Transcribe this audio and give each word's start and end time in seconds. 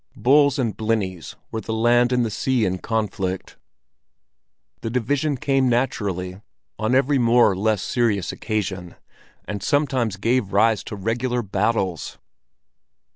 "Bulls" 0.15 0.57
and 0.57 0.75
"blennies" 0.75 1.35
were 1.51 1.61
the 1.61 1.73
land 1.75 2.11
and 2.11 2.25
the 2.25 2.31
sea 2.31 2.65
in 2.65 2.79
conflict; 2.79 3.57
the 4.81 4.89
division 4.89 5.37
came 5.37 5.69
naturally 5.69 6.41
on 6.79 6.95
every 6.95 7.19
more 7.19 7.51
or 7.51 7.55
less 7.55 7.83
serious 7.83 8.31
occasion, 8.31 8.95
and 9.45 9.61
sometimes 9.61 10.17
gave 10.17 10.53
rise 10.53 10.83
to 10.85 10.95
regular 10.95 11.43
battles. 11.43 12.17